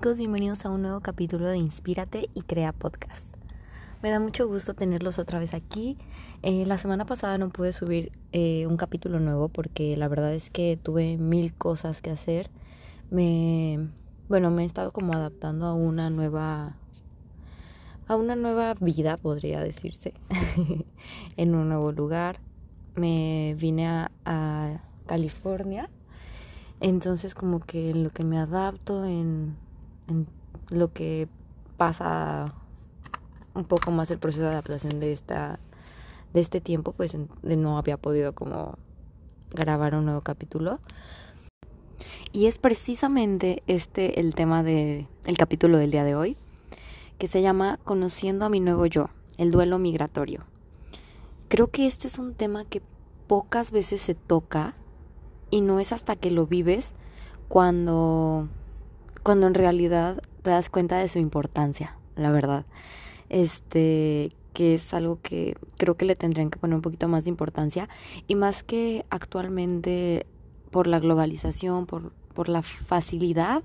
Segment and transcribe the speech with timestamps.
[0.00, 3.24] bienvenidos a un nuevo capítulo de Inspírate y Crea Podcast.
[4.02, 5.98] Me da mucho gusto tenerlos otra vez aquí.
[6.42, 10.50] Eh, la semana pasada no pude subir eh, un capítulo nuevo porque la verdad es
[10.50, 12.50] que tuve mil cosas que hacer.
[13.10, 13.88] Me,
[14.28, 16.74] bueno, me he estado como adaptando a una nueva,
[18.08, 20.14] a una nueva vida, podría decirse,
[21.36, 22.40] en un nuevo lugar.
[22.96, 25.88] Me vine a, a California
[26.80, 29.54] entonces como que en lo que me adapto, en,
[30.68, 31.28] lo que
[31.76, 32.54] pasa
[33.54, 35.58] un poco más el proceso de adaptación de esta
[36.32, 38.78] de este tiempo, pues no había podido como
[39.50, 40.78] grabar un nuevo capítulo.
[42.32, 46.36] Y es precisamente este el tema del el capítulo del día de hoy,
[47.18, 50.44] que se llama Conociendo a mi nuevo yo, el duelo migratorio.
[51.48, 52.80] Creo que este es un tema que
[53.26, 54.76] pocas veces se toca
[55.50, 56.92] y no es hasta que lo vives
[57.48, 58.48] cuando,
[59.22, 62.64] cuando en realidad te das cuenta de su importancia, la verdad.
[63.28, 67.30] Este, que es algo que creo que le tendrían que poner un poquito más de
[67.30, 67.88] importancia
[68.26, 70.26] y más que actualmente
[70.70, 73.62] por la globalización, por, por la facilidad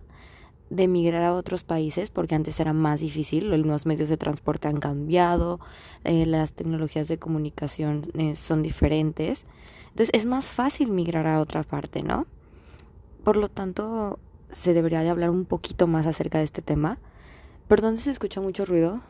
[0.69, 4.79] de emigrar a otros países, porque antes era más difícil, los medios de transporte han
[4.79, 5.59] cambiado,
[6.03, 9.45] eh, las tecnologías de comunicación eh, son diferentes,
[9.89, 12.25] entonces es más fácil migrar a otra parte, ¿no?
[13.23, 14.19] Por lo tanto,
[14.55, 16.97] se debería de hablar un poquito más acerca de este tema.
[17.67, 19.01] Perdón si se escucha mucho ruido.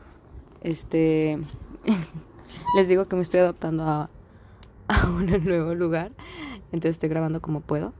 [0.60, 1.38] Este
[2.76, 4.10] les digo que me estoy adaptando a,
[4.88, 6.12] a un nuevo lugar.
[6.72, 7.92] Entonces estoy grabando como puedo.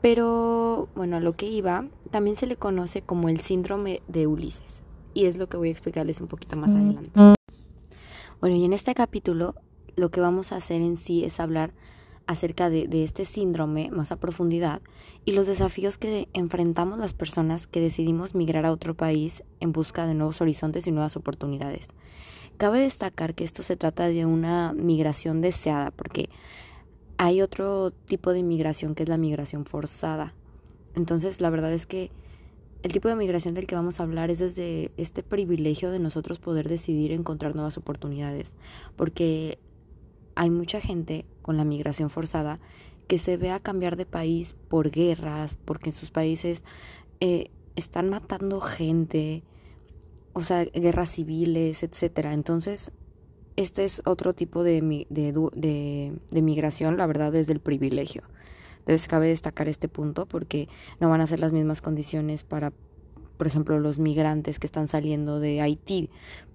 [0.00, 4.82] Pero bueno, a lo que iba, también se le conoce como el síndrome de Ulises.
[5.14, 7.10] Y es lo que voy a explicarles un poquito más adelante.
[8.40, 9.54] Bueno, y en este capítulo
[9.96, 11.72] lo que vamos a hacer en sí es hablar
[12.28, 14.82] acerca de, este síndrome más a profundidad
[15.24, 20.06] y los desafíos que enfrentamos las personas que decidimos migrar a otro país en busca
[20.06, 21.88] de nuevos horizontes y nuevas oportunidades.
[22.58, 26.28] Cabe destacar que esto se trata de una migración deseada, porque
[27.16, 30.34] hay otro tipo de migración que es la migración forzada.
[30.94, 32.10] Entonces, la verdad es que
[32.82, 36.38] el tipo de migración del que vamos a hablar es desde este privilegio de nosotros
[36.38, 38.54] poder decidir encontrar nuevas oportunidades,
[38.96, 39.58] porque
[40.38, 42.60] hay mucha gente con la migración forzada
[43.08, 46.62] que se ve a cambiar de país por guerras, porque en sus países
[47.18, 49.42] eh, están matando gente,
[50.34, 52.34] o sea, guerras civiles, etcétera.
[52.34, 52.92] Entonces,
[53.56, 58.22] este es otro tipo de, de, de, migración, la verdad, desde el privilegio.
[58.78, 60.68] Entonces, cabe destacar este punto porque
[61.00, 62.72] no van a ser las mismas condiciones para,
[63.36, 66.10] por ejemplo, los migrantes que están saliendo de Haití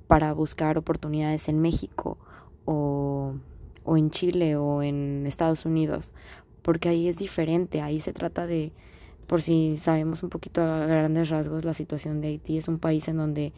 [0.07, 2.17] para buscar oportunidades en México
[2.63, 3.35] o
[3.83, 6.13] o en Chile o en Estados Unidos,
[6.61, 8.71] porque ahí es diferente, ahí se trata de,
[9.27, 13.07] por si sabemos un poquito a grandes rasgos, la situación de Haití es un país
[13.07, 13.53] en donde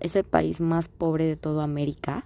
[0.00, 2.24] es el país más pobre de toda América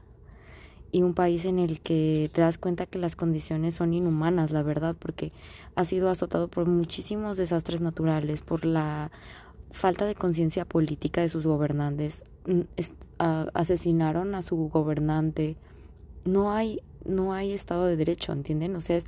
[0.91, 4.63] y un país en el que te das cuenta que las condiciones son inhumanas, la
[4.63, 5.33] verdad, porque
[5.75, 9.11] ha sido azotado por muchísimos desastres naturales, por la
[9.71, 12.61] falta de conciencia política de sus gobernantes, mm,
[13.19, 15.57] asesinaron a su gobernante,
[16.29, 18.77] no hay no hay Estado de Derecho, ¿entienden?
[18.77, 19.07] O sea, es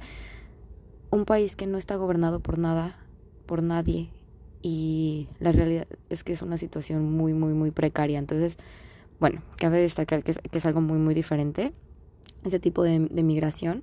[1.11, 2.99] un país que no está gobernado por nada,
[3.47, 4.11] por nadie,
[4.63, 8.19] y la realidad es que es una situación muy, muy, muy precaria.
[8.19, 8.59] Entonces,
[9.19, 11.73] bueno, cabe destacar que es, que es algo muy, muy diferente,
[12.45, 13.83] ese tipo de, de migración.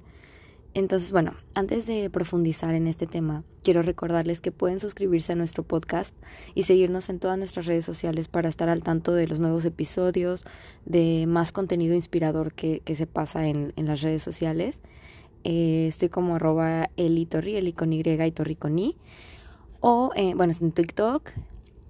[0.77, 5.63] Entonces, bueno, antes de profundizar en este tema, quiero recordarles que pueden suscribirse a nuestro
[5.63, 6.15] podcast
[6.53, 10.45] y seguirnos en todas nuestras redes sociales para estar al tanto de los nuevos episodios,
[10.85, 14.81] de más contenido inspirador que, se pasa en, las redes sociales.
[15.43, 18.97] Eh, estoy como arroba elitorri, eli con Y y.
[19.79, 21.31] O, eh, bueno, en TikTok,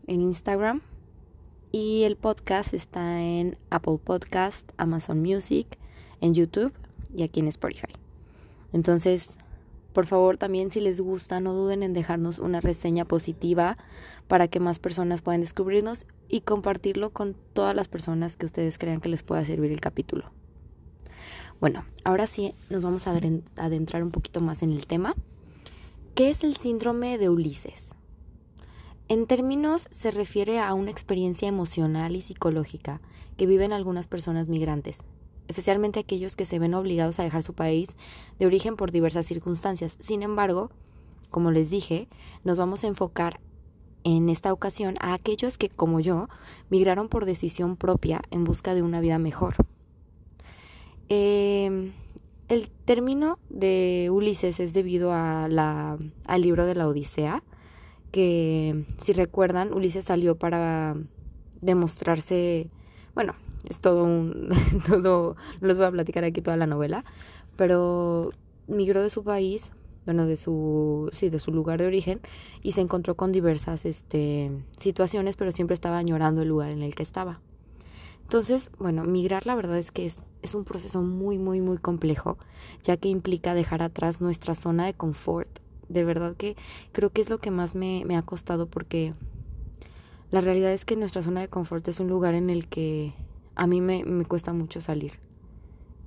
[0.08, 0.82] en Instagram.
[1.74, 5.78] Y el podcast está en Apple Podcast, Amazon Music,
[6.22, 6.72] en YouTube
[7.14, 8.07] y aquí en Spotify.
[8.78, 9.40] Entonces,
[9.92, 13.76] por favor, también si les gusta, no duden en dejarnos una reseña positiva
[14.28, 19.02] para que más personas puedan descubrirnos y compartirlo con todas las personas que ustedes crean
[19.02, 20.32] que les pueda servir el capítulo.
[21.60, 23.20] Bueno, ahora sí nos vamos a
[23.56, 25.16] adentrar un poquito más en el tema.
[26.14, 27.96] ¿Qué es el síndrome de Ulises?
[29.08, 33.02] En términos se refiere a una experiencia emocional y psicológica
[33.38, 35.00] que viven algunas personas migrantes,
[35.48, 37.96] especialmente aquellos que se ven obligados a dejar su país
[38.40, 39.98] de origen por diversas circunstancias.
[40.00, 40.70] Sin embargo,
[41.30, 42.08] como les dije,
[42.44, 43.40] nos vamos a enfocar
[44.04, 46.30] en esta ocasión a aquellos que, como yo,
[46.70, 49.56] migraron por decisión propia en busca de una vida mejor.
[51.10, 51.94] Em,
[52.48, 57.44] el término de Ulises es debido a la, al libro de la Odisea,
[58.12, 60.96] que, si recuerdan, Ulises salió para
[61.60, 62.70] demostrarse,
[63.14, 63.34] bueno,
[63.70, 64.50] es todo un,
[64.88, 67.04] todo, no les voy a platicar aquí toda la novela,
[67.56, 68.32] pero
[68.68, 69.72] migró de su país,
[70.06, 72.22] bueno, de su, sí, de su lugar de origen
[72.62, 76.96] y se encontró con diversas, este, situaciones, pero siempre estaba añorando el lugar en el
[76.96, 77.42] que estaba.
[78.24, 82.38] Entonces, bueno, migrar la verdad es que es, es un proceso muy, muy, muy complejo,
[82.84, 85.60] ya que implica dejar atrás nuestra zona de confort.
[85.88, 86.58] De verdad que
[86.92, 89.14] creo que es lo que más me, me ha costado porque
[90.30, 93.14] la realidad es que nuestra zona de confort es un lugar en el que
[93.58, 95.14] a mí me, me cuesta mucho salir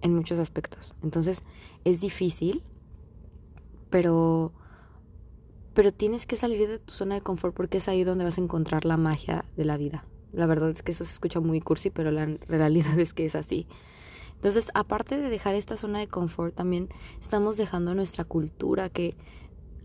[0.03, 0.95] en muchos aspectos.
[1.03, 1.43] Entonces
[1.85, 2.63] es difícil,
[3.91, 4.53] pero,
[5.75, 8.41] pero tienes que salir de tu zona de confort porque es ahí donde vas a
[8.41, 10.05] encontrar la magia de la vida.
[10.33, 13.35] La verdad es que eso se escucha muy cursi, pero la realidad es que es
[13.35, 13.67] así.
[14.37, 16.89] Entonces, aparte de dejar esta zona de confort, también
[17.21, 19.15] estamos dejando nuestra cultura, que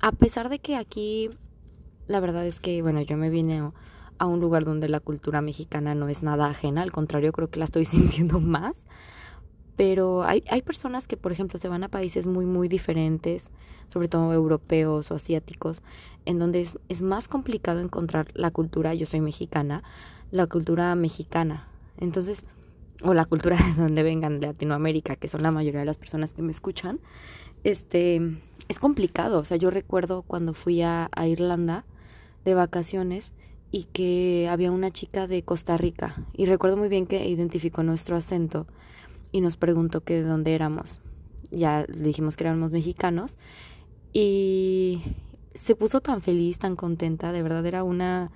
[0.02, 1.30] a pesar de que aquí,
[2.08, 3.70] la verdad es que, bueno, yo me vine
[4.18, 7.60] a un lugar donde la cultura mexicana no es nada ajena, al contrario, creo que
[7.60, 8.84] la estoy sintiendo más.
[9.76, 13.52] Pero hay, hay personas que, por ejemplo, se van a países muy, muy diferentes,
[13.88, 15.82] sobre todo europeos o asiáticos,
[16.24, 19.84] en donde es, es más complicado encontrar la cultura, yo soy mexicana,
[20.32, 21.68] la cultura mexicana.
[21.98, 22.46] Entonces,
[23.04, 26.34] o la cultura de donde vengan de Latinoamérica, que son la mayoría de las personas
[26.34, 27.00] que me escuchan,
[27.64, 28.22] este,
[28.68, 29.40] es complicado.
[29.40, 31.86] O sea, yo recuerdo cuando fui a, a Irlanda
[32.46, 33.34] de vacaciones
[33.76, 38.16] y que había una chica de Costa Rica y recuerdo muy bien que identificó nuestro
[38.16, 38.68] acento
[39.34, 41.02] y nos preguntó que de dónde éramos.
[41.52, 43.36] Ya le dijimos que éramos mexicanos
[44.14, 45.02] y
[45.54, 48.32] se puso tan feliz, tan contenta, de verdad era una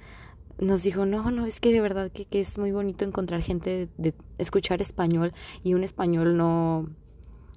[0.60, 3.88] nos dijo, no, no, es que de verdad que, que es muy bonito encontrar gente
[3.98, 5.32] de, escuchar español
[5.64, 6.90] y un español no,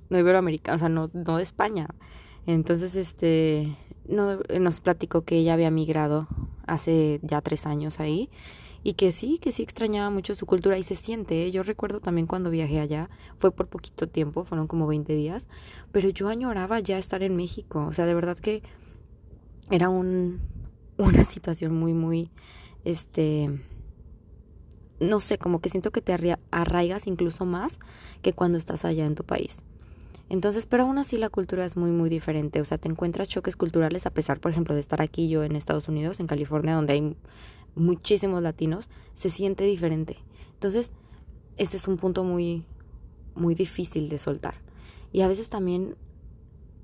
[0.09, 1.89] no iberoamericano, o sea, no, no de España.
[2.47, 3.77] Entonces, este,
[4.07, 6.29] no, nos platicó que ella había migrado
[6.67, 8.31] hace ya tres años ahí
[8.85, 11.47] y que sí, que sí extrañaba mucho su cultura y se siente.
[11.47, 11.53] ¿eh?
[11.53, 15.47] Yo recuerdo también cuando viajé allá, fue por poquito tiempo, fueron como 20 días,
[15.93, 17.87] pero yo añoraba ya estar en México.
[17.87, 18.63] O sea, de verdad que
[19.71, 20.41] era un,
[20.99, 22.31] una situación muy, muy
[22.85, 23.51] este,
[24.99, 27.79] no sé, como que siento que te arraigas incluso más
[28.23, 29.65] que cuando estás allá en tu país.
[30.33, 32.63] Entonces, pero aún así la cultura es muy, muy diferente.
[32.63, 35.55] O sea, te encuentras choques culturales a pesar, por ejemplo, de estar aquí yo en
[35.55, 37.17] Estados Unidos, en California, donde hay
[37.75, 40.17] muchísimos latinos, se siente diferente.
[40.55, 40.91] Entonces,
[41.59, 42.65] ese es un punto muy,
[43.35, 44.55] muy difícil de soltar.
[45.13, 45.97] Y a veces también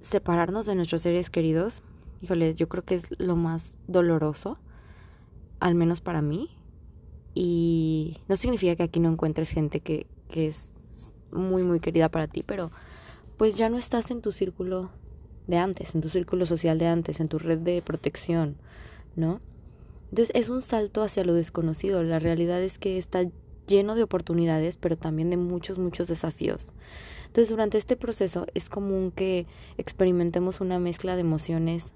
[0.03, 1.81] separarnos de nuestros seres queridos,
[2.21, 4.59] híjole, yo creo que es lo más doloroso
[5.59, 6.51] al menos para mí.
[7.33, 10.71] Y no significa que aquí no encuentres gente que, que es
[11.33, 12.71] muy, muy querida para ti, pero
[13.39, 14.91] pues ya no estás en tu círculo
[15.47, 18.57] de antes, en tu círculo social de antes, en tu red de protección,
[19.17, 19.41] ¿no?
[20.11, 22.03] Entonces es un salto hacia lo desconocido.
[22.03, 23.25] La realidad es que está
[23.67, 26.75] lleno de oportunidades, pero también de muchos, muchos desafíos.
[27.27, 29.47] Entonces durante este proceso es común que
[29.77, 31.93] experimentemos una mezcla de emociones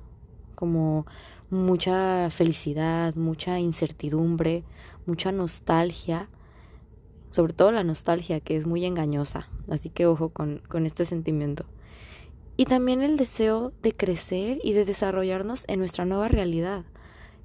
[0.54, 1.06] como
[1.50, 4.62] mucha felicidad, mucha incertidumbre,
[5.06, 6.28] mucha nostalgia,
[7.32, 11.64] sobre todo la nostalgia que es muy engañosa, así que ojo con, con este sentimiento.
[12.56, 16.84] Y también el deseo de crecer y de desarrollarnos en nuestra nueva realidad,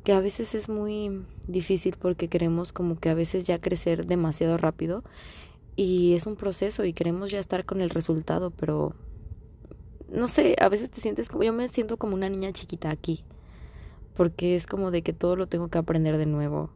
[0.04, 4.58] que a veces es muy difícil porque queremos como que a veces ya crecer demasiado
[4.58, 5.04] rápido
[5.76, 8.94] y es un proceso y queremos ya estar con el resultado, pero
[10.10, 13.24] no sé, a veces te sientes como yo me siento como una niña chiquita aquí
[14.18, 16.72] porque es como de que todo lo tengo que aprender de nuevo.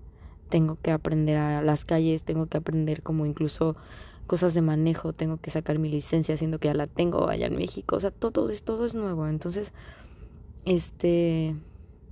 [0.51, 3.75] Tengo que aprender a las calles, tengo que aprender como incluso
[4.27, 7.55] cosas de manejo, tengo que sacar mi licencia, siendo que ya la tengo allá en
[7.55, 7.95] México.
[7.95, 9.27] O sea, todo es, todo es nuevo.
[9.27, 9.73] Entonces,
[10.65, 11.55] este,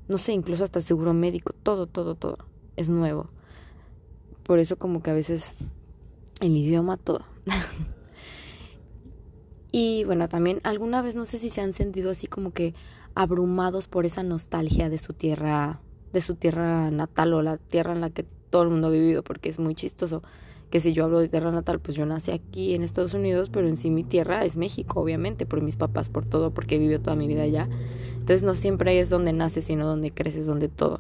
[0.08, 3.30] no sé, incluso hasta seguro médico, todo, todo, todo es nuevo.
[4.44, 5.54] Por eso como que a veces
[6.40, 7.26] el idioma, todo.
[9.72, 12.74] y bueno, también alguna vez no sé si se han sentido así como que
[13.16, 15.82] abrumados por esa nostalgia de su tierra,
[16.14, 19.24] de su tierra natal o la tierra en la que todo el mundo ha vivido,
[19.24, 20.24] porque es muy chistoso
[20.70, 23.68] que si yo hablo de tierra natal, pues yo nací aquí en Estados Unidos, pero
[23.68, 27.02] en sí mi tierra es México, obviamente, por mis papás, por todo, porque he vivido
[27.02, 27.68] toda mi vida allá.
[28.14, 31.00] Entonces no siempre es donde naces, sino donde creces, donde todo.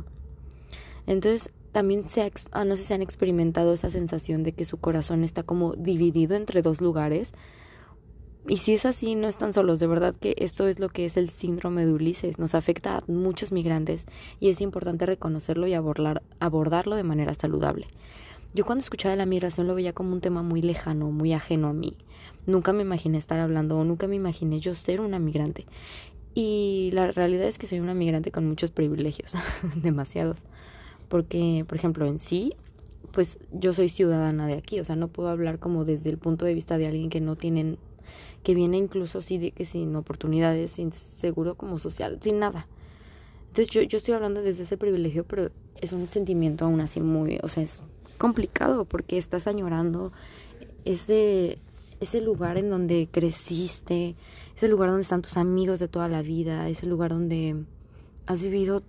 [1.05, 5.73] Entonces también se ah, no han experimentado esa sensación de que su corazón está como
[5.73, 7.33] dividido entre dos lugares,
[8.47, 9.79] y si es así, no están solos.
[9.79, 12.39] De verdad que esto es lo que es el síndrome de Ulises.
[12.39, 14.05] Nos afecta a muchos migrantes
[14.39, 17.87] y es importante reconocerlo y abordar, abordarlo de manera saludable.
[18.53, 21.73] Yo cuando escuchaba la migración lo veía como un tema muy lejano, muy ajeno a
[21.73, 21.95] mí.
[22.47, 25.65] Nunca me imaginé estar hablando o nunca me imaginé yo ser una migrante.
[26.33, 29.33] Y la realidad es que soy una migrante con muchos privilegios,
[29.75, 30.43] demasiados.
[31.09, 32.53] Porque, por ejemplo, en sí,
[33.11, 36.45] pues yo soy ciudadana de aquí, o sea, no puedo hablar como desde el punto
[36.45, 37.77] de vista de alguien que no tiene,
[38.43, 42.67] que viene incluso sí de que sin oportunidades, sin seguro como social, sin nada.
[43.47, 45.49] Entonces yo, yo estoy hablando desde ese privilegio, pero
[45.81, 47.81] es un sentimiento aún así muy, o sea, es
[48.17, 50.11] complicado porque estás añorando
[50.85, 51.57] ese,
[51.99, 54.15] ese lugar en donde creciste,
[54.55, 57.63] ese lugar donde están tus amigos de toda la vida, ese lugar donde
[58.27, 58.83] has vivido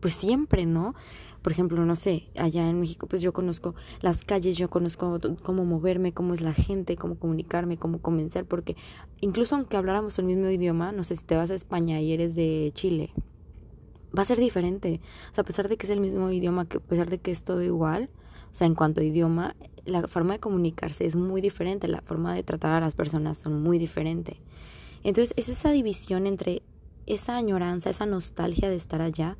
[0.00, 0.94] pues siempre, ¿no?
[1.42, 5.64] Por ejemplo, no sé, allá en México pues yo conozco las calles, yo conozco cómo
[5.64, 8.76] moverme, cómo es la gente, cómo comunicarme, cómo convencer, porque
[9.20, 12.34] incluso aunque habláramos el mismo idioma, no sé si te vas a España y eres
[12.34, 13.12] de Chile,
[14.16, 15.00] va a ser diferente.
[15.30, 17.44] O sea, a pesar de que es el mismo idioma, a pesar de que es
[17.44, 18.10] todo igual,
[18.50, 19.54] o sea, en cuanto a idioma,
[19.84, 23.62] la forma de comunicarse es muy diferente, la forma de tratar a las personas son
[23.62, 24.40] muy diferente.
[25.04, 26.62] Entonces, es esa división entre
[27.06, 29.36] esa añoranza, esa nostalgia de estar allá,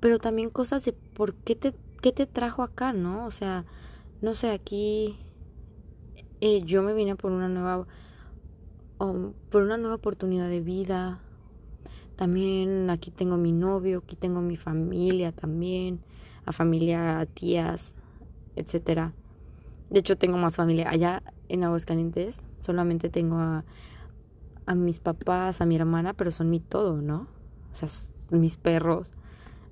[0.00, 3.26] pero también cosas de por qué te, qué te trajo acá, ¿no?
[3.26, 3.64] O sea,
[4.20, 5.18] no sé, aquí
[6.40, 7.86] eh, yo me vine por una nueva,
[8.98, 11.20] por una nueva oportunidad de vida,
[12.18, 16.00] también aquí tengo mi novio, aquí tengo mi familia también,
[16.44, 17.94] a familia, a tías,
[18.56, 19.12] etcétera.
[19.88, 22.42] De hecho, tengo más familia allá en Aguascalientes.
[22.60, 23.64] Solamente tengo a,
[24.66, 27.28] a mis papás, a mi hermana, pero son mi todo, ¿no?
[27.70, 27.88] O sea,
[28.36, 29.12] mis perros,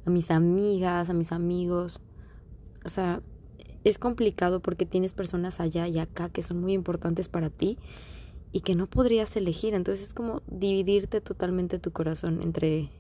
[0.06, 2.00] a mis amigas, a mis amigos.
[2.84, 3.20] O sea,
[3.84, 7.78] es complicado porque tienes personas allá y acá que son muy importantes para ti
[8.52, 9.74] y que no podrías elegir.
[9.74, 12.90] Entonces es como dividirte totalmente tu corazón entre,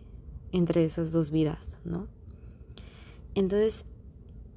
[0.52, 2.08] entre esas dos vidas, ¿no?
[3.34, 3.84] Entonces,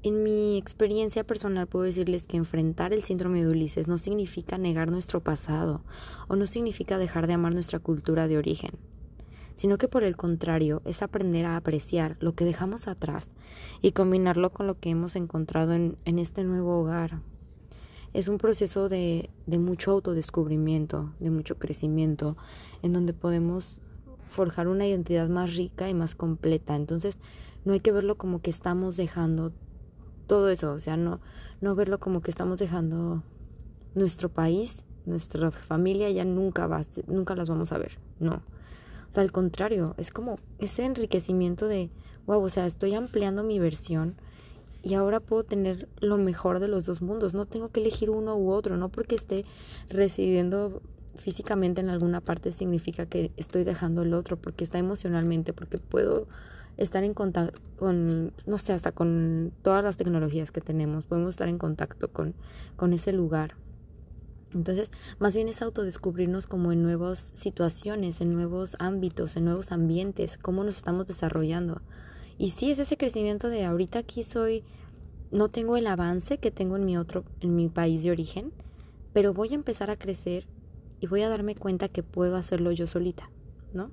[0.02, 4.90] en mi experiencia personal puedo decirles que enfrentar el síndrome de Ulises no significa negar
[4.90, 5.84] nuestro pasado
[6.30, 8.72] o no significa dejar de amar nuestra cultura de origen,
[9.60, 13.30] sino que por el contrario es aprender a apreciar lo que dejamos atrás
[13.82, 17.20] y combinarlo con lo que hemos encontrado en, en este nuevo hogar,
[18.14, 22.38] es un proceso de, de mucho autodescubrimiento, de mucho crecimiento,
[22.84, 23.82] en donde podemos
[24.24, 26.78] forjar una identidad más rica y más completa.
[26.78, 27.20] Entonces,
[27.66, 29.52] no hay que verlo como que estamos dejando
[30.26, 31.20] todo eso, o sea, no,
[31.60, 33.24] no verlo como que estamos dejando
[33.94, 38.42] nuestro país, nuestra familia ya nunca va, nunca las vamos a ver, no.
[39.10, 41.90] O sea, al contrario, es como ese enriquecimiento de,
[42.28, 44.16] wow, o sea, estoy ampliando mi versión
[44.82, 47.34] y ahora puedo tener lo mejor de los dos mundos.
[47.34, 49.46] No tengo que elegir uno u otro, no porque esté
[49.90, 50.82] residiendo
[51.16, 56.28] físicamente en alguna parte significa que estoy dejando el otro, porque está emocionalmente, porque puedo
[56.78, 61.50] estar en contacto con, no sé, hasta con todas las tecnologías que tenemos, podemos estar
[61.50, 62.36] en contacto con,
[62.78, 63.56] con ese lugar.
[64.54, 70.38] Entonces, más bien es autodescubrirnos como en nuevas situaciones, en nuevos ámbitos, en nuevos ambientes,
[70.38, 71.82] cómo nos estamos desarrollando.
[72.38, 74.64] Y sí es ese crecimiento de ahorita aquí soy,
[75.32, 78.52] no tengo el avance que tengo en mi otro, en mi país de origen,
[79.14, 80.48] pero voy a empezar a crecer
[81.00, 83.30] y voy a darme cuenta que puedo hacerlo yo solita,
[83.74, 83.92] ¿no?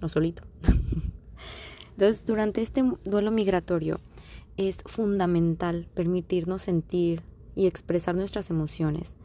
[0.00, 0.42] O solito.
[1.90, 4.00] Entonces, durante este duelo migratorio
[4.56, 7.22] es fundamental permitirnos sentir
[7.54, 9.16] y expresar nuestras emociones.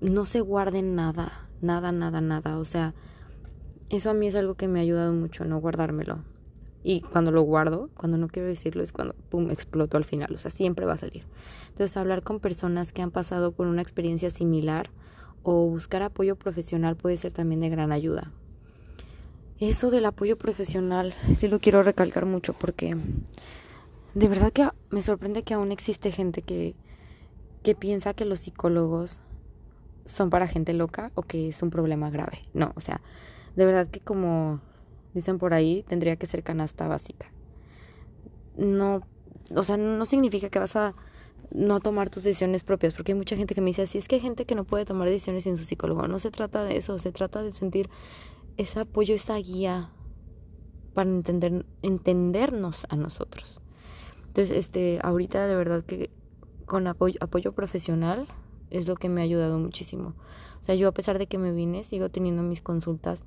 [0.00, 2.58] No se guarden nada, nada, nada, nada.
[2.58, 2.94] O sea,
[3.90, 6.24] eso a mí es algo que me ha ayudado mucho, no guardármelo.
[6.82, 10.32] Y cuando lo guardo, cuando no quiero decirlo, es cuando, pum, exploto al final.
[10.34, 11.24] O sea, siempre va a salir.
[11.68, 14.90] Entonces, hablar con personas que han pasado por una experiencia similar
[15.42, 18.32] o buscar apoyo profesional puede ser también de gran ayuda.
[19.58, 22.96] Eso del apoyo profesional, sí lo quiero recalcar mucho porque
[24.14, 26.74] de verdad que me sorprende que aún existe gente que,
[27.62, 29.20] que piensa que los psicólogos
[30.04, 32.44] son para gente loca o que es un problema grave.
[32.54, 33.00] No, o sea,
[33.56, 34.60] de verdad que como
[35.14, 37.30] dicen por ahí, tendría que ser canasta básica.
[38.56, 39.00] No,
[39.54, 40.94] o sea, no significa que vas a
[41.50, 44.16] no tomar tus decisiones propias, porque hay mucha gente que me dice así, es que
[44.16, 46.06] hay gente que no puede tomar decisiones sin su psicólogo.
[46.06, 47.88] No se trata de eso, se trata de sentir
[48.56, 49.90] ese apoyo, esa guía
[50.94, 53.60] para entender, entendernos a nosotros.
[54.26, 56.10] Entonces, este, ahorita de verdad que
[56.66, 58.28] con apoyo, apoyo profesional
[58.70, 60.14] es lo que me ha ayudado muchísimo.
[60.60, 63.22] O sea, yo a pesar de que me vine, sigo teniendo mis consultas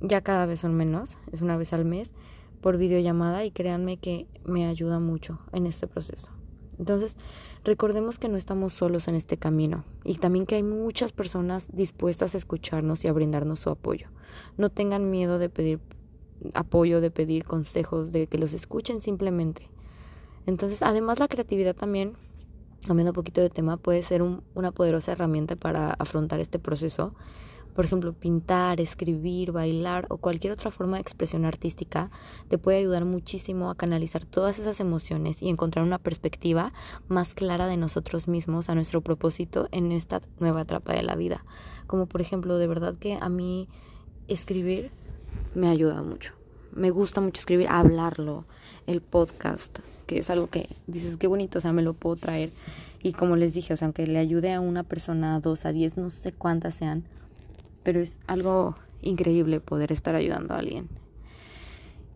[0.00, 2.12] ya cada vez son menos, es una vez al mes
[2.60, 6.32] por videollamada y créanme que me ayuda mucho en este proceso.
[6.78, 7.16] Entonces,
[7.62, 12.34] recordemos que no estamos solos en este camino y también que hay muchas personas dispuestas
[12.34, 14.08] a escucharnos y a brindarnos su apoyo.
[14.56, 15.80] No tengan miedo de pedir
[16.54, 19.70] apoyo, de pedir consejos, de que los escuchen simplemente.
[20.46, 22.14] Entonces, además la creatividad también,
[22.86, 27.14] cambiando un poquito de tema, puede ser una poderosa herramienta para afrontar este proceso
[27.74, 32.10] Por ejemplo, pintar, escribir, bailar o cualquier otra forma de expresión artística
[32.48, 36.72] te puede ayudar muchísimo a canalizar todas esas emociones y encontrar una perspectiva
[37.08, 41.44] más clara de nosotros mismos, a nuestro propósito en esta nueva etapa de la vida.
[41.88, 43.68] Como por ejemplo, de verdad que a mí
[44.28, 44.92] escribir
[45.56, 46.43] me ayuda mucho.
[46.74, 48.44] Me gusta mucho escribir, hablarlo,
[48.86, 52.50] el podcast, que es algo que dices, qué bonito, o sea, me lo puedo traer.
[53.02, 55.72] Y como les dije, o sea, aunque le ayude a una persona, a dos, a
[55.72, 57.04] diez, no sé cuántas sean,
[57.84, 60.88] pero es algo increíble poder estar ayudando a alguien.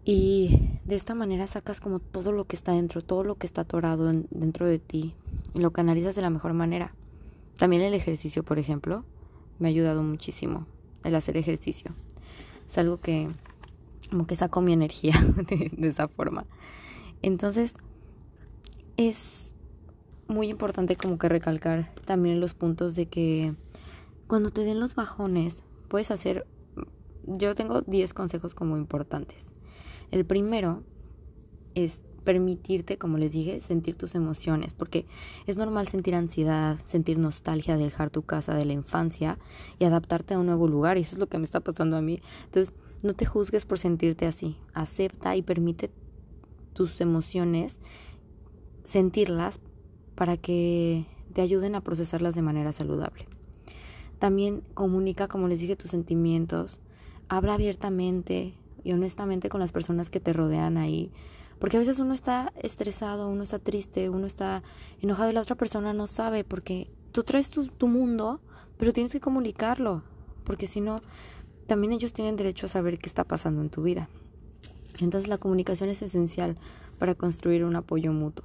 [0.05, 3.61] Y de esta manera sacas como todo lo que está dentro, todo lo que está
[3.61, 5.15] atorado dentro de ti
[5.55, 6.95] y lo canalizas de la mejor manera.
[7.59, 9.05] También el ejercicio, por ejemplo,
[9.59, 10.67] me ha ayudado muchísimo
[11.05, 11.93] el hacer ejercicio.
[12.67, 13.29] Es algo que
[14.11, 15.15] como que saco mi energía
[15.49, 16.47] de, esa forma.
[17.23, 17.77] Entonces,
[18.97, 19.55] es
[20.29, 23.55] muy importante como que recalcar también los puntos de que
[24.27, 26.47] cuando te den los bajones, puedes hacer,
[27.27, 29.47] yo tengo 10 consejos como importantes.
[30.11, 30.83] El primero
[31.75, 35.07] es permitirte, como les dije, sentir tus emociones, porque
[35.47, 39.39] es normal sentir ansiedad, sentir nostalgia de dejar tu casa de la infancia
[39.79, 42.03] y adaptarte a un nuevo lugar, y eso es lo que me está pasando a
[42.03, 42.21] mí.
[42.45, 45.91] Entonces, no te juzgues por sentirte así, acepta y permite
[46.73, 47.81] tus emociones,
[48.85, 49.61] sentirlas
[50.15, 53.27] para que te ayuden a procesarlas de manera saludable.
[54.19, 56.81] También comunica, como les dije, tus sentimientos,
[57.29, 61.13] habla abiertamente y honestamente con las personas que te rodean ahí.
[61.59, 64.63] Porque a veces uno está estresado, uno está triste, uno está
[65.01, 68.41] enojado y la otra persona no sabe porque tú traes tu, tu mundo,
[68.77, 70.03] pero tienes que comunicarlo,
[70.45, 71.01] porque si no,
[71.69, 74.09] también ellos tienen derecho a saber qué está pasando en tu vida.
[75.01, 76.57] Entonces la comunicación es esencial
[76.99, 78.45] para construir un apoyo mutuo.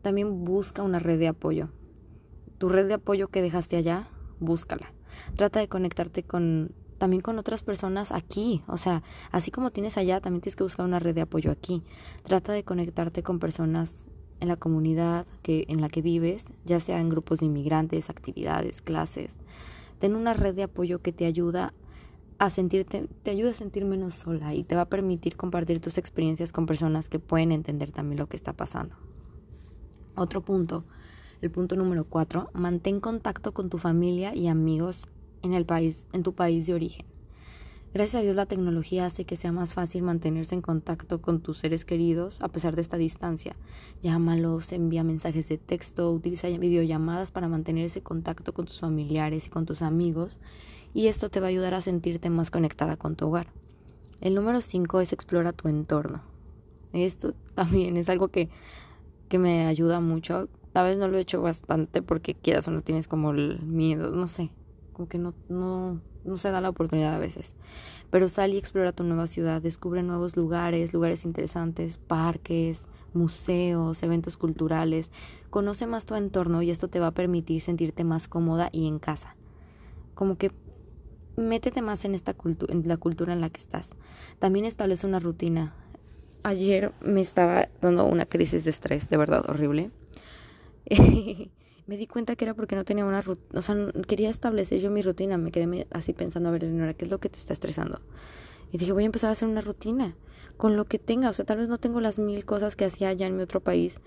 [0.00, 1.68] También busca una red de apoyo.
[2.56, 4.08] Tu red de apoyo que dejaste allá,
[4.40, 4.92] búscala.
[5.36, 10.20] Trata de conectarte con también con otras personas aquí, o sea, así como tienes allá,
[10.20, 11.84] también tienes que buscar una red de apoyo aquí.
[12.24, 14.08] Trata de conectarte con personas
[14.40, 18.80] en la comunidad que en la que vives, ya sea en grupos de inmigrantes, actividades,
[18.80, 19.36] clases.
[19.98, 21.87] Ten una red de apoyo que te ayuda a
[22.50, 26.52] sentirte, te ayuda a sentir menos sola y te va a permitir compartir tus experiencias
[26.52, 28.96] con personas que pueden entender también lo que está pasando.
[30.14, 30.84] Otro punto,
[31.42, 35.08] el punto número cuatro, mantén contacto con tu familia y amigos
[35.42, 37.06] en el país, en tu país de origen.
[37.94, 41.58] Gracias a Dios la tecnología hace que sea más fácil mantenerse en contacto con tus
[41.58, 43.56] seres queridos a pesar de esta distancia.
[44.02, 49.50] Llámalos, envía mensajes de texto, utiliza videollamadas para mantener ese contacto con tus familiares y
[49.50, 50.38] con tus amigos
[50.98, 53.46] y esto te va a ayudar a sentirte más conectada con tu hogar.
[54.20, 56.22] El número 5 es explora tu entorno.
[56.92, 58.48] Esto también es algo que,
[59.28, 62.82] que me ayuda mucho Tal vez no lo he hecho bastante porque quieras o no
[62.82, 64.50] tienes como el miedo, no sé,
[64.92, 67.54] como que no, no, no se da la oportunidad a veces.
[68.10, 74.36] Pero sal y explora tu nueva ciudad, descubre nuevos lugares, lugares interesantes, parques, museos, eventos
[74.36, 75.10] culturales.
[75.50, 78.98] Conoce más tu entorno y esto te va a permitir sentirte más cómoda y en
[78.98, 79.36] casa.
[80.14, 80.52] Como que
[81.38, 83.90] métete más en esta cultura, en la cultura en la que estás.
[84.38, 85.74] También establece una rutina.
[86.42, 89.90] Ayer me estaba dando una crisis de estrés, de verdad horrible.
[91.88, 93.74] me di cuenta que era porque no tenía una rutina, o sea,
[94.06, 97.18] quería establecer yo mi rutina, me quedé así pensando, a ver, Eleonora, ¿qué es lo
[97.18, 98.00] que te está estresando?
[98.70, 100.14] Y dije, voy a empezar a hacer una rutina
[100.58, 103.08] con lo que tenga, o sea, tal vez no tengo las mil cosas que hacía
[103.08, 104.00] allá en mi otro país,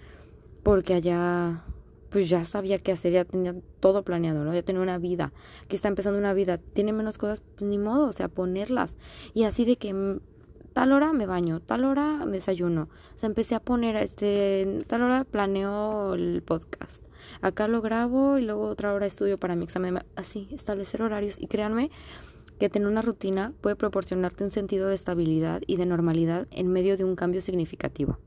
[0.61, 1.63] porque allá
[2.11, 4.53] pues ya sabía qué hacer, ya tenía todo planeado, ¿no?
[4.53, 5.31] Ya tenía una vida,
[5.69, 8.93] que está empezando una vida, tiene menos cosas, pues ni modo, o sea, ponerlas.
[9.33, 10.19] Y así de que
[10.73, 12.89] tal hora me baño, tal hora me desayuno.
[13.15, 17.05] O sea, empecé a poner, este, tal hora planeo el podcast.
[17.39, 20.03] Acá lo grabo y luego otra hora estudio para mi examen.
[20.17, 21.39] Así, establecer horarios.
[21.39, 21.91] Y créanme
[22.59, 26.97] que tener una rutina puede proporcionarte un sentido de estabilidad y de normalidad en medio
[26.97, 28.19] de un cambio significativo.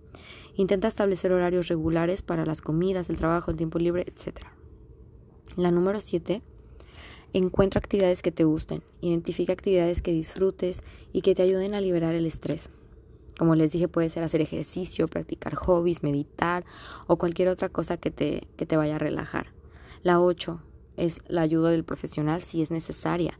[0.56, 4.40] Intenta establecer horarios regulares para las comidas, el trabajo, el tiempo libre, etc.
[5.56, 6.42] La número 7
[7.34, 12.14] Encuentra actividades que te gusten, identifica actividades que disfrutes y que te ayuden a liberar
[12.14, 12.70] el estrés.
[13.36, 16.64] Como les dije, puede ser hacer ejercicio, practicar hobbies, meditar
[17.08, 19.48] o cualquier otra cosa que te, que te vaya a relajar.
[20.04, 20.60] La 8
[20.96, 23.36] es la ayuda del profesional si es necesaria.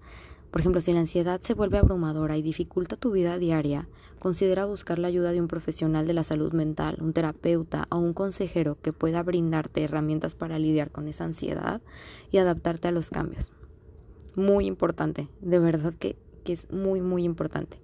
[0.55, 3.89] Por ejemplo, si la ansiedad se vuelve abrumadora y dificulta tu vida diaria,
[4.21, 8.13] considera buscar la ayuda de un profesional de la salud mental, un terapeuta o un
[8.13, 11.83] consejero que pueda brindarte herramientas para lidiar con esa ansiedad
[12.31, 13.51] y adaptarte a los cambios
[14.37, 17.81] muy importante, de verdad que, que es muy, muy importante.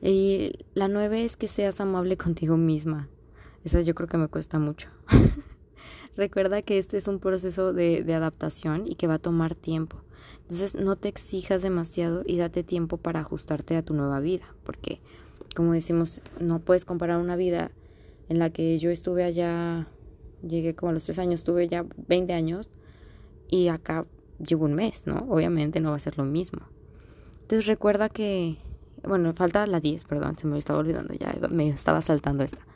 [0.00, 3.08] Y la nueve es que seas amable contigo misma.
[3.64, 4.88] Esa yo creo que me cuesta mucho.
[6.16, 10.02] Recuerda que este es un proceso de, adaptación y que va a tomar tiempo.
[10.42, 15.00] Entonces no te exijas demasiado y date tiempo para ajustarte a tu nueva vida, porque
[15.56, 17.70] como decimos, no puedes comparar una vida
[18.28, 19.86] en la que yo estuve allá,
[20.46, 22.68] llegué como a los tres años, estuve ya 20 años
[23.48, 24.06] y acá
[24.38, 25.26] llevo un mes, ¿no?
[25.28, 26.60] Obviamente no va a ser lo mismo.
[27.42, 28.58] Entonces recuerda que,
[29.06, 32.66] bueno, falta la 10, perdón, se me estaba olvidando ya, me estaba saltando esta.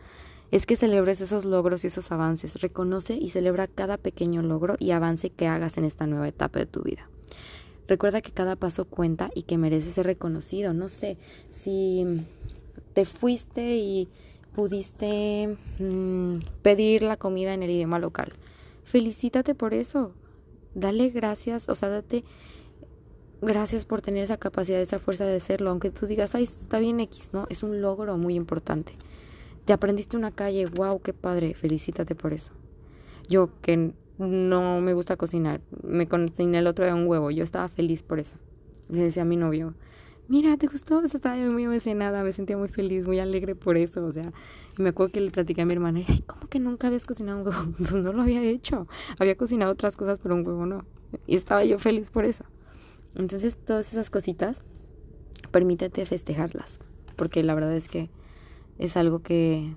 [0.51, 4.93] Es que celebres esos logros y esos avances, reconoce y celebra cada pequeño logro y
[4.93, 7.09] avance que hagas en esta nueva etapa de tu vida.
[7.89, 10.73] Recuerda que cada paso cuenta y que mereces ser reconocido.
[10.73, 11.19] No sé,
[11.51, 12.05] si
[12.95, 14.09] te fuiste y
[14.55, 16.33] pudiste mm,
[16.63, 18.33] pedir la comida en el idioma local,
[18.85, 20.13] felicítate por eso.
[20.75, 22.25] Dale gracias, o sea, date
[23.41, 27.01] gracias por tener esa capacidad, esa fuerza de hacerlo, aunque tú digas, ay, está bien
[27.01, 27.47] X, ¿no?
[27.51, 28.95] Es un logro muy importante.
[29.66, 32.52] Te aprendiste una calle, wow, qué padre, felicítate por eso.
[33.29, 37.68] Yo que no me gusta cocinar, me cociné el otro día un huevo, yo estaba
[37.68, 38.37] feliz por eso.
[38.88, 39.74] Le decía a mi novio,
[40.29, 41.02] mira, ¿te gustó?
[41.02, 44.33] estaba muy emocionada, me sentía muy feliz, muy alegre por eso, o sea,
[44.79, 47.38] y me acuerdo que le platicé a mi hermana, ay, ¿cómo que nunca habías cocinado
[47.38, 47.72] un huevo?
[47.79, 48.87] Pues no lo había hecho,
[49.18, 50.85] había cocinado otras cosas, pero un huevo no,
[51.26, 52.44] y estaba yo feliz por eso.
[53.16, 54.61] Entonces, todas esas cositas,
[55.50, 56.79] permítete festejarlas,
[57.16, 58.11] porque la verdad es que
[58.79, 59.75] es algo que,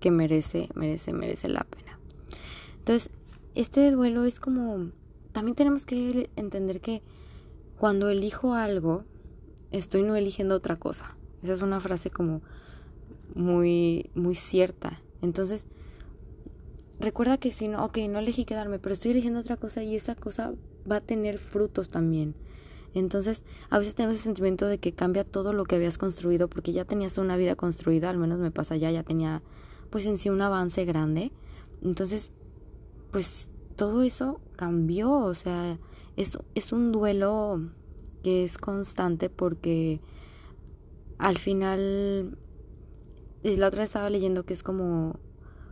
[0.00, 1.98] que merece, merece, merece la pena.
[2.78, 3.10] Entonces,
[3.54, 4.90] este duelo es como,
[5.32, 7.02] también tenemos que entender que
[7.78, 9.04] cuando elijo algo,
[9.70, 11.16] estoy no eligiendo otra cosa.
[11.42, 12.42] Esa es una frase como
[13.34, 15.00] muy, muy cierta.
[15.22, 15.66] Entonces,
[16.98, 20.14] recuerda que si no, ok, no elegí quedarme, pero estoy eligiendo otra cosa y esa
[20.14, 20.52] cosa
[20.90, 22.34] va a tener frutos también.
[22.94, 26.72] Entonces, a veces tenemos ese sentimiento de que cambia todo lo que habías construido porque
[26.72, 29.42] ya tenías una vida construida, al menos me pasa ya, ya tenía
[29.90, 31.32] pues en sí un avance grande.
[31.82, 32.32] Entonces,
[33.10, 35.78] pues todo eso cambió, o sea,
[36.16, 37.60] es, es un duelo
[38.22, 40.00] que es constante porque
[41.18, 42.36] al final,
[43.42, 45.18] la otra vez estaba leyendo que es como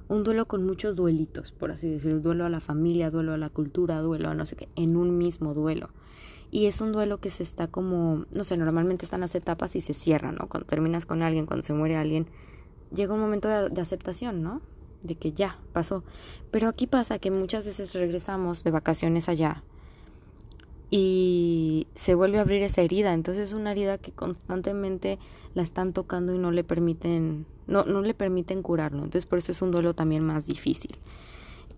[0.09, 3.51] un duelo con muchos duelitos, por así decirlo, duelo a la familia, duelo a la
[3.51, 5.91] cultura, duelo a no sé qué, en un mismo duelo.
[6.51, 9.81] Y es un duelo que se está como, no sé, normalmente están las etapas y
[9.81, 10.49] se cierran, ¿no?
[10.49, 12.27] Cuando terminas con alguien, cuando se muere alguien,
[12.95, 14.63] llega un momento de, aceptación, ¿no?
[15.03, 16.05] De que ya, pasó.
[16.51, 19.63] Pero aquí pasa que muchas veces regresamos de vacaciones allá
[20.91, 23.13] y se vuelve a abrir esa herida.
[23.13, 25.19] Entonces es una herida que constantemente
[25.55, 28.99] la están tocando y no le permiten, no, no le permiten curarlo.
[28.99, 30.93] Entonces por eso es un duelo también más difícil.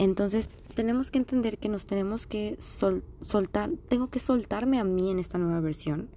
[0.01, 5.19] Entonces tenemos que entender que nos tenemos que soltar, tengo que soltarme a mí en
[5.19, 6.09] esta nueva versión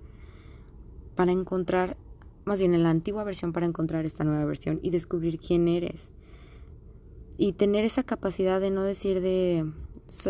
[1.15, 1.97] para encontrar,
[2.45, 6.11] más bien en la antigua versión para encontrar esta nueva versión y descubrir quién eres.
[7.37, 9.69] Y tener esa capacidad de no decir de,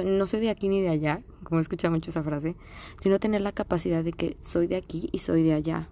[0.04, 2.56] no soy de aquí ni de allá, como he escuchado mucho esa frase,
[3.02, 5.90] sino tener la capacidad de que soy de aquí y soy de allá.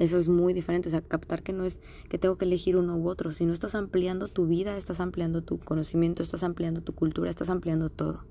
[0.00, 2.96] Eso es muy diferente, o sea, captar que no es que tengo que elegir uno
[2.96, 7.28] u otro, sino estás ampliando tu vida, estás ampliando tu conocimiento, estás ampliando tu cultura,
[7.28, 8.24] estás ampliando todo.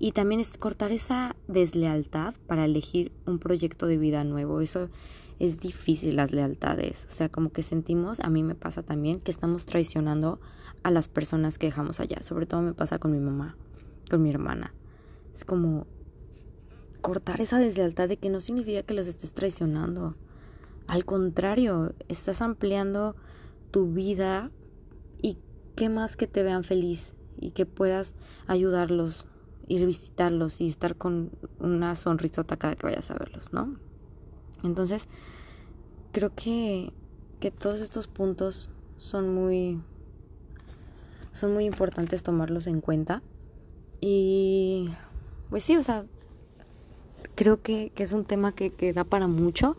[0.00, 4.60] Y también es cortar esa deslealtad para elegir un proyecto de vida nuevo.
[4.60, 4.88] Eso
[5.38, 7.06] es difícil, las lealtades.
[7.06, 10.40] O sea, como que sentimos, a mí me pasa también, que estamos traicionando
[10.82, 12.24] a las personas que dejamos allá.
[12.24, 13.56] Sobre todo me pasa con mi mamá,
[14.10, 14.74] con mi hermana.
[15.32, 15.86] Es como
[17.02, 20.16] cortar esa deslealtad de que no significa que las estés traicionando.
[20.88, 23.14] Al contrario, estás ampliando
[23.70, 24.50] tu vida
[25.22, 25.36] y
[25.76, 28.14] qué más que te vean feliz y que puedas
[28.46, 29.28] ayudarlos,
[29.66, 33.76] ir visitarlos y estar con una sonrisota cada que vayas a verlos, ¿no?
[34.64, 35.08] Entonces,
[36.12, 36.92] creo que,
[37.38, 39.80] que todos estos puntos son muy
[41.32, 43.22] son muy importantes tomarlos en cuenta
[44.00, 44.90] y
[45.50, 46.06] pues sí, o sea,
[47.34, 49.76] creo que, es un tema que, que, da para mucho.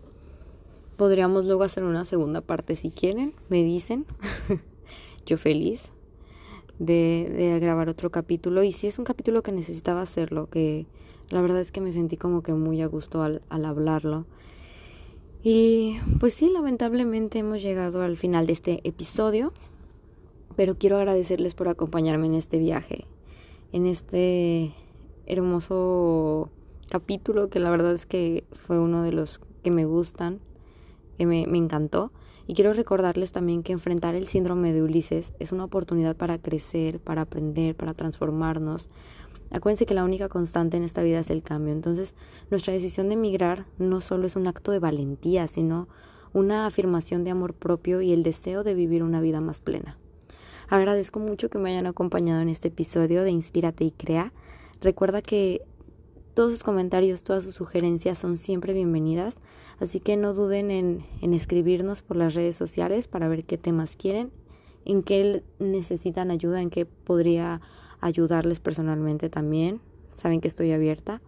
[0.99, 4.05] Podríamos luego hacer una segunda parte si quieren, me dicen.
[5.25, 5.93] Yo feliz
[6.77, 8.63] de, de, grabar otro capítulo.
[8.63, 10.87] Y si es un capítulo que necesitaba hacerlo, que
[11.29, 14.25] la verdad es que me sentí como que muy a gusto al hablarlo.
[15.41, 19.53] Y pues sí, lamentablemente hemos llegado al final de este episodio.
[20.57, 23.05] Pero quiero agradecerles por acompañarme en este viaje,
[23.71, 24.73] en este
[25.27, 26.49] hermoso
[26.91, 30.41] capítulo que la verdad es que fue uno de los que me gustan,
[31.25, 32.11] me, me encantó.
[32.47, 36.99] Y quiero recordarles también que enfrentar el síndrome de Ulises es una oportunidad para crecer,
[36.99, 38.89] para aprender, para transformarnos.
[39.51, 41.73] Acuérdense que la única constante en esta vida es el cambio.
[41.73, 42.15] Entonces,
[42.49, 45.87] nuestra decisión de emigrar no solo es un acto de valentía, sino
[46.33, 49.97] una afirmación de amor propio y el deseo de vivir una vida más plena.
[50.67, 54.33] Agradezco mucho que me hayan acompañado en este episodio de Inspírate y Crea.
[54.81, 55.63] Recuerda que
[56.33, 59.39] todos sus comentarios, todas sus sugerencias son siempre bienvenidas,
[59.79, 64.31] así que no duden en, escribirnos por las redes sociales para ver qué temas quieren,
[64.85, 67.61] en qué necesitan ayuda, en qué podría
[68.01, 69.81] ayudarles personalmente también.
[70.15, 71.21] Saben que estoy abierta.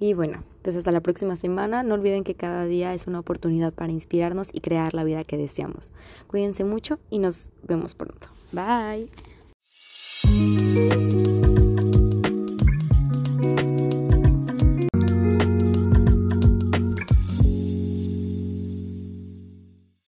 [0.00, 1.84] Y bueno, pues hasta la próxima semana.
[1.84, 5.36] No olviden que cada día es una oportunidad para inspirarnos y crear la vida que
[5.36, 5.92] deseamos.
[6.26, 8.26] Cuídense mucho y nos vemos pronto.
[8.50, 9.08] Bye.